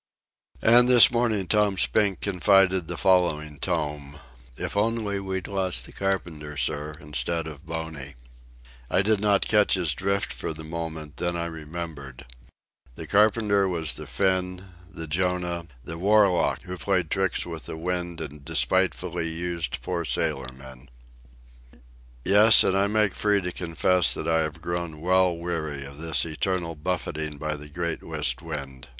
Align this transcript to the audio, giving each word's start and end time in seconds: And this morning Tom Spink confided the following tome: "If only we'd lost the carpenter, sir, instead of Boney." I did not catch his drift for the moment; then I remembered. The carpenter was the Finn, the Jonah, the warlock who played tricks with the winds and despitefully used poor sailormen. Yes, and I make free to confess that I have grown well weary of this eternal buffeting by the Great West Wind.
And 0.63 0.89
this 0.89 1.11
morning 1.11 1.45
Tom 1.45 1.77
Spink 1.77 2.21
confided 2.21 2.87
the 2.87 2.97
following 2.97 3.59
tome: 3.59 4.17
"If 4.57 4.75
only 4.75 5.19
we'd 5.19 5.47
lost 5.47 5.85
the 5.85 5.91
carpenter, 5.91 6.57
sir, 6.57 6.95
instead 6.99 7.45
of 7.45 7.67
Boney." 7.67 8.15
I 8.89 9.03
did 9.03 9.19
not 9.19 9.47
catch 9.47 9.75
his 9.75 9.93
drift 9.93 10.33
for 10.33 10.53
the 10.55 10.63
moment; 10.63 11.17
then 11.17 11.35
I 11.35 11.45
remembered. 11.45 12.25
The 12.95 13.05
carpenter 13.05 13.69
was 13.69 13.93
the 13.93 14.07
Finn, 14.07 14.65
the 14.91 15.05
Jonah, 15.05 15.67
the 15.83 15.99
warlock 15.99 16.63
who 16.63 16.77
played 16.79 17.11
tricks 17.11 17.45
with 17.45 17.65
the 17.65 17.77
winds 17.77 18.23
and 18.23 18.43
despitefully 18.43 19.29
used 19.29 19.83
poor 19.83 20.03
sailormen. 20.03 20.89
Yes, 22.25 22.63
and 22.63 22.75
I 22.75 22.87
make 22.87 23.13
free 23.13 23.39
to 23.41 23.51
confess 23.51 24.15
that 24.15 24.27
I 24.27 24.39
have 24.41 24.63
grown 24.63 24.99
well 24.99 25.37
weary 25.37 25.85
of 25.85 25.99
this 25.99 26.25
eternal 26.25 26.73
buffeting 26.73 27.37
by 27.37 27.55
the 27.55 27.69
Great 27.69 28.01
West 28.01 28.41
Wind. 28.41 28.87